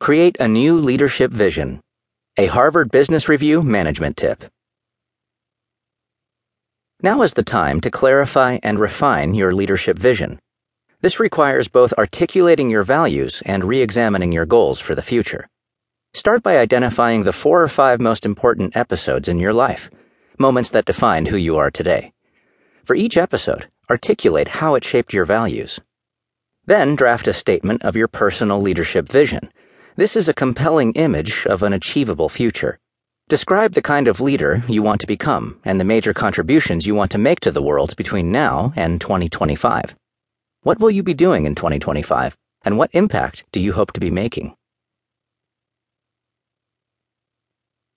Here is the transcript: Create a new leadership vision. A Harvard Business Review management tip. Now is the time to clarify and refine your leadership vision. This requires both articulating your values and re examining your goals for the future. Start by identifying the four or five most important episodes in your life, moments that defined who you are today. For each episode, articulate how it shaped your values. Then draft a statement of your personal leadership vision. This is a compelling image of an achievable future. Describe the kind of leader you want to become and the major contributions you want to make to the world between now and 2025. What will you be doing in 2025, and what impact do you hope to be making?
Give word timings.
Create 0.00 0.36
a 0.40 0.48
new 0.48 0.78
leadership 0.78 1.30
vision. 1.30 1.80
A 2.36 2.46
Harvard 2.46 2.90
Business 2.90 3.28
Review 3.28 3.62
management 3.62 4.16
tip. 4.16 4.44
Now 7.00 7.22
is 7.22 7.32
the 7.32 7.44
time 7.44 7.80
to 7.80 7.90
clarify 7.90 8.58
and 8.62 8.78
refine 8.78 9.34
your 9.34 9.54
leadership 9.54 9.96
vision. 9.96 10.40
This 11.00 11.20
requires 11.20 11.68
both 11.68 11.94
articulating 11.94 12.68
your 12.68 12.82
values 12.82 13.40
and 13.46 13.64
re 13.64 13.80
examining 13.80 14.32
your 14.32 14.44
goals 14.44 14.80
for 14.80 14.94
the 14.94 15.00
future. 15.00 15.48
Start 16.12 16.42
by 16.42 16.58
identifying 16.58 17.22
the 17.22 17.32
four 17.32 17.62
or 17.62 17.68
five 17.68 18.00
most 18.00 18.26
important 18.26 18.76
episodes 18.76 19.28
in 19.28 19.38
your 19.38 19.54
life, 19.54 19.90
moments 20.38 20.70
that 20.70 20.86
defined 20.86 21.28
who 21.28 21.36
you 21.36 21.56
are 21.56 21.70
today. 21.70 22.12
For 22.84 22.96
each 22.96 23.16
episode, 23.16 23.68
articulate 23.88 24.48
how 24.48 24.74
it 24.74 24.84
shaped 24.84 25.14
your 25.14 25.24
values. 25.24 25.80
Then 26.66 26.96
draft 26.96 27.28
a 27.28 27.32
statement 27.32 27.82
of 27.84 27.96
your 27.96 28.08
personal 28.08 28.60
leadership 28.60 29.08
vision. 29.08 29.50
This 29.96 30.16
is 30.16 30.28
a 30.28 30.34
compelling 30.34 30.90
image 30.94 31.46
of 31.46 31.62
an 31.62 31.72
achievable 31.72 32.28
future. 32.28 32.80
Describe 33.28 33.74
the 33.74 33.80
kind 33.80 34.08
of 34.08 34.20
leader 34.20 34.64
you 34.68 34.82
want 34.82 35.00
to 35.02 35.06
become 35.06 35.60
and 35.64 35.78
the 35.78 35.84
major 35.84 36.12
contributions 36.12 36.84
you 36.84 36.96
want 36.96 37.12
to 37.12 37.18
make 37.18 37.38
to 37.40 37.52
the 37.52 37.62
world 37.62 37.94
between 37.94 38.32
now 38.32 38.72
and 38.74 39.00
2025. 39.00 39.94
What 40.62 40.80
will 40.80 40.90
you 40.90 41.04
be 41.04 41.14
doing 41.14 41.46
in 41.46 41.54
2025, 41.54 42.36
and 42.64 42.76
what 42.76 42.90
impact 42.92 43.44
do 43.52 43.60
you 43.60 43.72
hope 43.72 43.92
to 43.92 44.00
be 44.00 44.10
making? 44.10 44.56